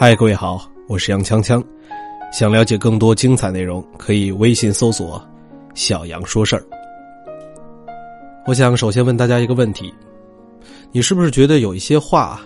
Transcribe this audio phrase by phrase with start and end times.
[0.00, 1.60] 嗨，各位好，我是杨锵锵。
[2.32, 5.20] 想了解更多精彩内容，可以微信搜索
[5.74, 6.62] “小杨说事儿”。
[8.46, 9.92] 我想首先问大家一个问题：
[10.92, 12.40] 你是不是觉得有一些话，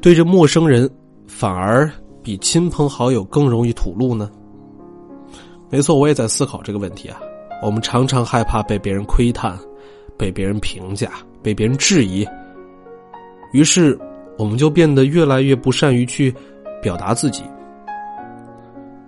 [0.00, 0.88] 对着陌生人
[1.26, 4.30] 反而比亲朋好友更容易吐露呢？
[5.68, 7.20] 没错，我也在思考这个问题啊。
[7.62, 9.54] 我们常常害怕被别人窥探、
[10.16, 11.10] 被别人评价、
[11.42, 12.26] 被别人质疑，
[13.52, 13.98] 于是
[14.38, 16.34] 我们就变得越来越不善于去。
[16.80, 17.42] 表达自己，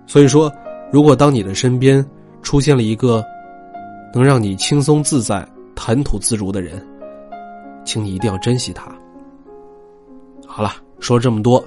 [0.06, 0.52] 所以说，
[0.90, 2.04] 如果当你的身边
[2.42, 3.24] 出现了一个
[4.12, 6.86] 能让你轻松自在、谈吐自如的人，
[7.84, 8.92] 请你一定要珍惜他。
[10.46, 11.64] 好了，说这么多，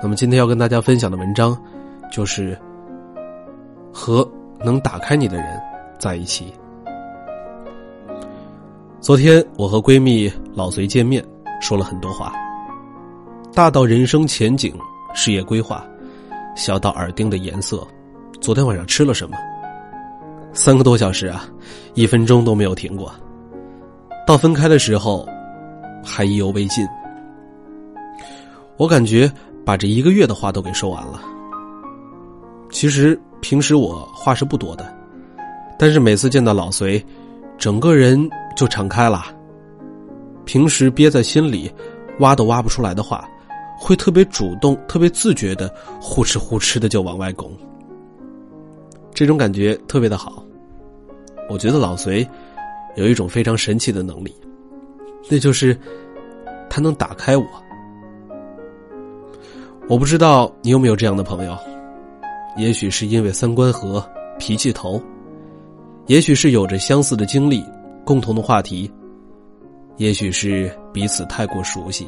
[0.00, 1.60] 那么今天要跟大家分享的文章，
[2.12, 2.56] 就是
[3.92, 4.26] 和
[4.64, 5.60] 能打开你的人
[5.98, 6.52] 在一起。
[9.00, 11.24] 昨天我和闺蜜老隋见面，
[11.60, 12.32] 说了很多话，
[13.52, 14.72] 大到人生前景。
[15.20, 15.84] 事业规划，
[16.54, 17.84] 小到耳钉的颜色，
[18.40, 19.36] 昨天晚上吃了什么？
[20.52, 21.44] 三个多小时啊，
[21.94, 23.12] 一分钟都没有停过。
[24.24, 25.28] 到分开的时候，
[26.04, 26.86] 还意犹未尽。
[28.76, 29.28] 我感觉
[29.66, 31.20] 把这一个月的话都给说完了。
[32.70, 34.96] 其实平时我话是不多的，
[35.76, 37.04] 但是每次见到老隋，
[37.58, 39.24] 整个人就敞开了。
[40.44, 41.68] 平时憋在心里，
[42.20, 43.28] 挖都挖不出来的话。
[43.78, 47.52] 会特别主动、特别自觉的呼哧呼哧的就往外拱，
[49.14, 50.44] 这种感觉特别的好。
[51.48, 52.28] 我觉得老隋
[52.96, 54.34] 有一种非常神奇的能力，
[55.30, 55.78] 那就是
[56.68, 57.46] 他能打开我。
[59.88, 61.56] 我不知道你有没有这样的朋友，
[62.58, 64.04] 也许是因为三观合、
[64.38, 65.00] 脾气投，
[66.06, 67.64] 也许是有着相似的经历、
[68.04, 68.90] 共同的话题，
[69.96, 72.06] 也许是彼此太过熟悉。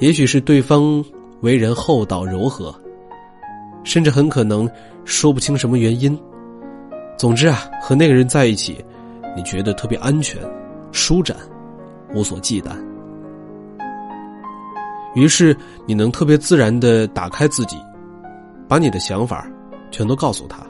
[0.00, 1.04] 也许是对方
[1.42, 2.74] 为人厚道柔和，
[3.84, 4.68] 甚至很可能
[5.04, 6.18] 说不清什么原因。
[7.18, 8.82] 总之啊，和那个人在一起，
[9.36, 10.40] 你觉得特别安全、
[10.90, 11.36] 舒展、
[12.14, 12.70] 无所忌惮。
[15.14, 15.54] 于是
[15.86, 17.76] 你能特别自然的打开自己，
[18.66, 19.46] 把你的想法
[19.90, 20.64] 全都告诉他，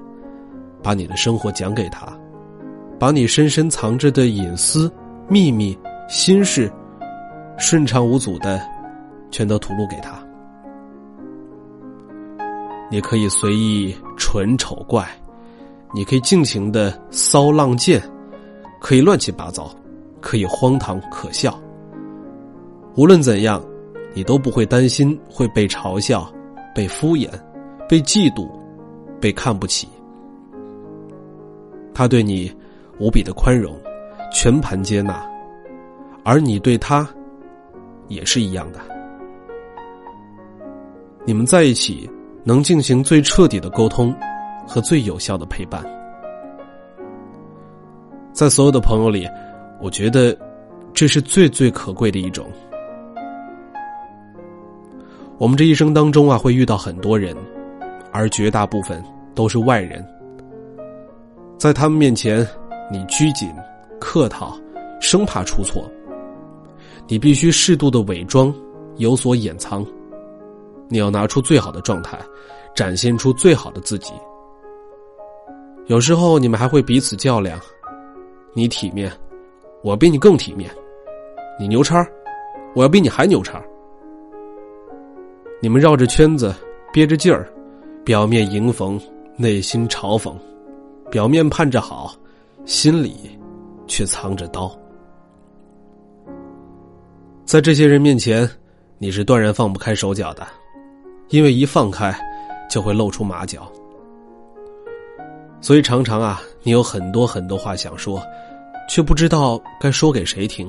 [0.82, 2.08] 把你的生活讲给他，
[2.98, 4.90] 把你深深藏着的隐私、
[5.28, 6.68] 秘密、心事，
[7.58, 8.60] 顺畅无阻的。
[9.30, 10.18] 全都吐露给他，
[12.90, 15.08] 你可以随意蠢丑怪，
[15.94, 18.02] 你可以尽情的骚浪贱，
[18.80, 19.70] 可以乱七八糟，
[20.20, 21.58] 可以荒唐可笑。
[22.96, 23.62] 无论怎样，
[24.12, 26.30] 你都不会担心会被嘲笑、
[26.74, 27.30] 被敷衍、
[27.88, 28.48] 被嫉妒、
[29.20, 29.88] 被看不起。
[31.94, 32.52] 他对你
[32.98, 33.74] 无比的宽容，
[34.32, 35.24] 全盘接纳，
[36.24, 37.08] 而你对他
[38.08, 38.80] 也是一样的。
[41.26, 42.10] 你们在一起，
[42.44, 44.14] 能进行最彻底的沟通
[44.66, 45.84] 和最有效的陪伴。
[48.32, 49.28] 在所有的朋友里，
[49.80, 50.36] 我觉得
[50.94, 52.46] 这是最最可贵的一种。
[55.36, 57.36] 我们这一生当中啊，会遇到很多人，
[58.12, 59.02] 而绝大部分
[59.34, 60.04] 都是外人。
[61.58, 62.46] 在他们面前，
[62.90, 63.52] 你拘谨、
[64.00, 64.58] 客套，
[65.00, 65.90] 生怕出错。
[67.06, 68.54] 你必须适度的伪装，
[68.96, 69.84] 有所掩藏。
[70.92, 72.18] 你要拿出最好的状态，
[72.74, 74.12] 展现出最好的自己。
[75.86, 77.58] 有时候你们还会彼此较量，
[78.52, 79.10] 你体面，
[79.84, 80.68] 我比你更体面；
[81.60, 82.04] 你牛叉，
[82.74, 83.62] 我要比你还牛叉。
[85.62, 86.52] 你们绕着圈子，
[86.92, 87.48] 憋着劲儿，
[88.04, 89.00] 表面迎逢，
[89.36, 90.34] 内心嘲讽，
[91.08, 92.12] 表面盼着好，
[92.64, 93.38] 心里
[93.86, 94.76] 却藏着刀。
[97.44, 98.48] 在这些人面前，
[98.98, 100.44] 你是断然放不开手脚的。
[101.30, 102.14] 因为一放开，
[102.68, 103.70] 就会露出马脚，
[105.60, 108.20] 所以常常啊，你有很多很多话想说，
[108.88, 110.68] 却不知道该说给谁听。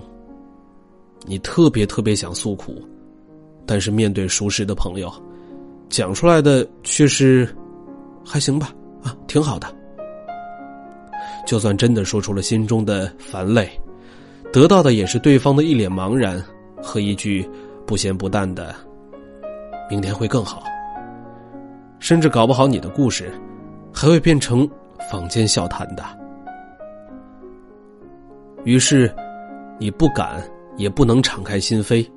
[1.26, 2.82] 你特别特别想诉苦，
[3.66, 5.12] 但是面对熟识的朋友，
[5.90, 7.48] 讲出来的却是
[8.24, 8.72] 还行吧，
[9.04, 9.68] 啊，挺好的。
[11.48, 13.68] 就算真的说出了心中的烦累，
[14.54, 16.44] 得到的也是对方的一脸茫然
[16.84, 17.48] 和一句
[17.86, 18.76] 不咸不淡的。
[19.92, 20.64] 明天会更好，
[22.00, 23.30] 甚至搞不好你的故事
[23.94, 24.66] 还会变成
[25.12, 26.04] 坊间笑谈的。
[28.64, 29.14] 于是，
[29.78, 30.42] 你不敢
[30.78, 32.10] 也不能敞开心扉，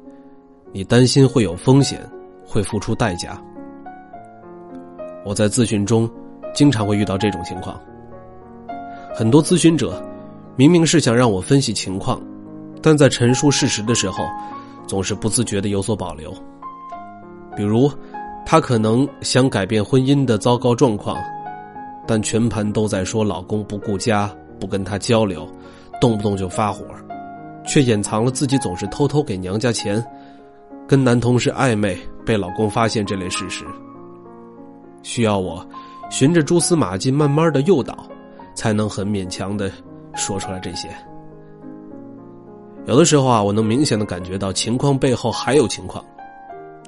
[0.70, 2.00] 你担心会有风险，
[2.46, 3.42] 会付出代价。
[5.24, 6.08] 我在咨询中
[6.54, 7.76] 经常会遇到这种情况，
[9.12, 10.00] 很多咨询者
[10.54, 12.22] 明明是想让我分析情况，
[12.80, 14.24] 但在陈述事实的时候，
[14.86, 16.32] 总是不自觉的有所保留。
[17.56, 17.90] 比如，
[18.44, 21.16] 她可能想改变婚姻的糟糕状况，
[22.06, 25.48] 但全盘都在说老公不顾家、不跟她交流，
[26.00, 26.84] 动不动就发火，
[27.64, 30.04] 却掩藏了自己总是偷偷给娘家钱，
[30.86, 33.64] 跟男同事暧昧被老公发现这类事实。
[35.02, 35.66] 需要我
[36.10, 38.06] 循着蛛丝马迹慢慢的诱导，
[38.54, 39.70] 才能很勉强的
[40.14, 40.88] 说出来这些。
[42.86, 46.04] 有的时候啊，我能明显的感觉到情况背后还有情况，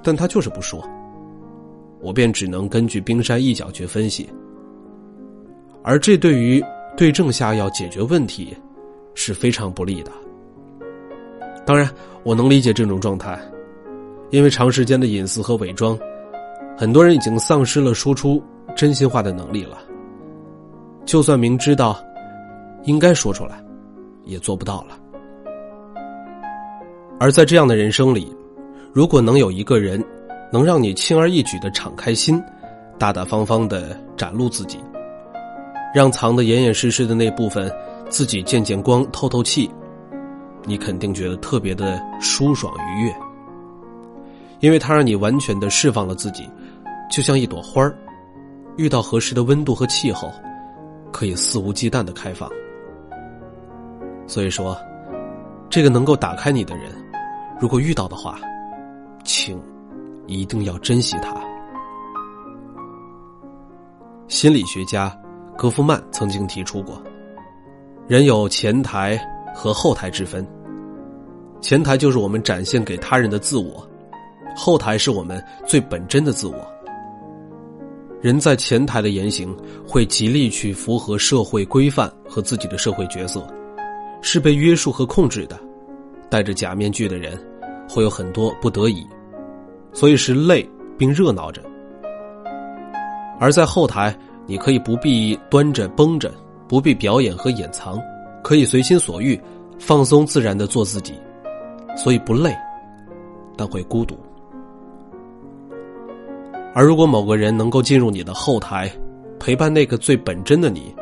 [0.07, 0.81] 但他就是不说，
[2.01, 4.31] 我便只能根据冰山一角去分析，
[5.83, 6.65] 而这对于
[6.97, 8.57] 对症下药解决问题
[9.15, 10.13] 是非常不利的。
[11.65, 11.91] 当然，
[12.23, 13.37] 我能理解这种状态，
[14.31, 15.99] 因为长时间的隐私和伪装，
[16.79, 18.41] 很多人已经丧失了说出
[18.77, 19.77] 真心话的能力了。
[21.05, 22.01] 就算明知道
[22.85, 23.61] 应该说出来，
[24.25, 24.97] 也做不到了。
[27.19, 28.33] 而在这样的人生里，
[28.97, 30.03] 如果能有一个人，
[30.51, 32.43] 能让你轻而易举的敞开心，
[32.99, 34.79] 大大方方的展露自己，
[35.95, 37.71] 让藏得严严实实的那部分
[38.09, 39.71] 自己见见光、透透气，
[40.65, 43.15] 你肯定觉得特别的舒爽愉悦，
[44.61, 46.49] 因为它让你完全的释放了自己，
[47.11, 47.95] 就像一朵花儿，
[48.79, 50.33] 遇到合适的温度和气候，
[51.13, 52.51] 可以肆无忌惮的开放。
[54.27, 54.75] 所以说，
[55.69, 56.91] 这个能够打开你的人。
[57.61, 58.41] 如果遇到的话，
[59.27, 59.61] 请
[60.27, 61.35] 一定要珍惜它。
[64.29, 65.15] 心理学家
[65.57, 67.03] 戈夫曼曾经提出过，
[68.09, 69.21] 人有前台
[69.55, 70.47] 和后台之分。
[71.61, 73.89] 前台就是我们展现给他人的自我，
[74.57, 76.57] 后台是我们最本真的自我。
[78.21, 79.57] 人在前台的言行
[79.87, 83.47] 会极力去符合社会规范和自己的社会角色，
[84.23, 85.59] 是被约束和控制的。
[86.29, 87.39] 戴着假面具的人，
[87.89, 89.07] 会有很多不得已，
[89.93, 90.69] 所以是累
[90.99, 91.61] 并热闹着；
[93.39, 94.17] 而在后台，
[94.47, 96.33] 你可以不必端着绷着，
[96.69, 98.01] 不必表演和掩藏，
[98.43, 99.41] 可以随心所欲、
[99.79, 101.15] 放松自然的做自己，
[101.97, 102.55] 所以不累，
[103.57, 104.19] 但会孤独。
[106.75, 108.91] 而如果某个人能够进入你的后台，
[109.39, 110.95] 陪伴那个最本真的你，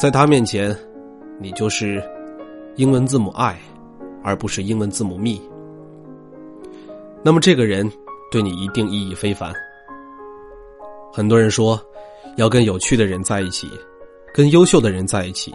[0.00, 0.74] 在他面前，
[1.38, 2.02] 你就是
[2.76, 3.56] 英文字母 I。
[4.22, 5.40] 而不是英文字母密。
[7.22, 7.90] 那么这个人
[8.30, 9.52] 对你一定意义非凡。
[11.12, 11.80] 很多人说，
[12.36, 13.68] 要跟有趣的人在一起，
[14.32, 15.52] 跟优秀的人在一起，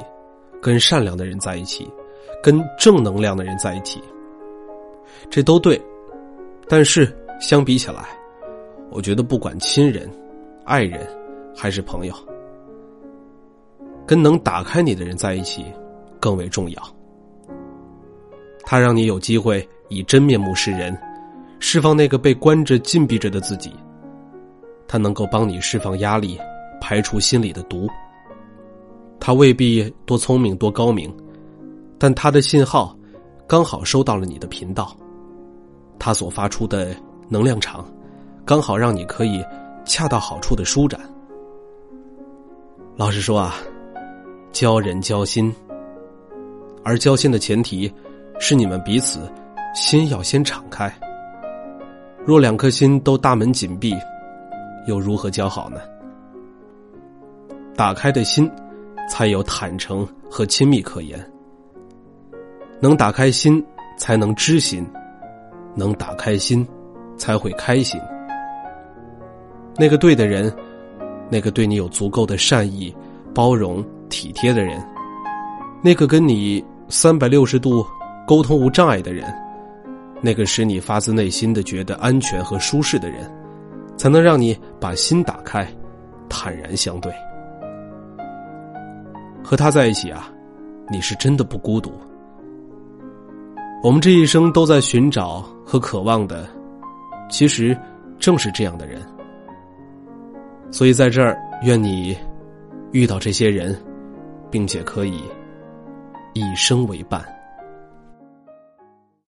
[0.62, 1.90] 跟善良的人在一起，
[2.44, 4.02] 跟正能量的人在一起。
[5.30, 5.82] 这都对，
[6.68, 8.06] 但是相比起来，
[8.92, 10.10] 我觉得不管亲人、
[10.66, 11.08] 爱人
[11.56, 12.14] 还是朋友，
[14.06, 15.66] 跟能打开你的人在一起
[16.20, 16.82] 更为重要。
[18.64, 20.96] 他让你有机会以真面目示人，
[21.68, 23.74] 释放那个被关着、禁闭着的自己。
[24.88, 26.40] 他能够帮你释放压力，
[26.80, 27.88] 排除心里的毒。
[29.20, 31.12] 他未必多聪明、多高明，
[31.98, 32.96] 但他的信号
[33.48, 34.96] 刚好收到了你的频道。
[35.98, 36.96] 他所发出的
[37.30, 37.84] 能量场，
[38.46, 39.44] 刚好让你可以
[39.86, 41.02] 恰到好处的舒展。
[42.96, 43.56] 老实说啊，
[44.52, 45.52] 交人交心，
[46.84, 47.92] 而交心的前提。
[48.38, 49.32] 是你们彼此
[49.74, 50.94] 心要先敞开。
[52.26, 53.96] 若两颗心都大门紧闭，
[54.88, 55.80] 又如何交好呢？
[57.76, 58.50] 打开的心，
[59.10, 61.24] 才有坦诚和亲密可言。
[62.80, 63.64] 能打开心，
[63.98, 64.84] 才能知心；
[65.76, 66.68] 能打开心，
[67.16, 68.02] 才会开心。
[69.78, 70.52] 那个对的人，
[71.30, 72.92] 那个对你有足够的善意、
[73.36, 74.84] 包容、体贴的人，
[75.84, 77.86] 那个跟你三百六十度。
[78.28, 79.24] 沟通无障碍的人，
[80.22, 83.30] 那个使你发自内心的觉得安全和舒适的人，
[83.98, 85.68] 才能让你把心打开，
[86.28, 87.14] 坦然相对。
[89.44, 90.32] 和他在一起啊，
[90.90, 91.92] 你是真的不孤独。
[93.84, 96.48] 我们这一生都在寻找和渴望的，
[97.30, 97.78] 其实
[98.18, 99.00] 正是这样的人。
[100.72, 102.18] 所以在这儿，愿你
[102.92, 103.80] 遇到这些人，
[104.50, 105.22] 并且可以
[106.34, 107.24] 一生为伴。